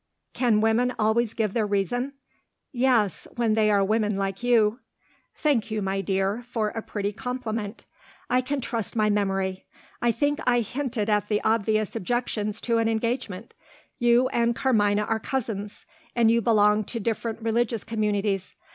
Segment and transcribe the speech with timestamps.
[0.33, 2.13] "Can women always give their reason?"
[2.71, 4.79] "Yes when they are women like you."
[5.35, 7.85] "Thank you, my dear, for a pretty compliment.
[8.27, 9.67] I can trust my memory.
[10.01, 13.53] I think I hinted at the obvious objections to an engagement.
[13.99, 18.55] You and Carmina are cousins; and you belong to different religious communities.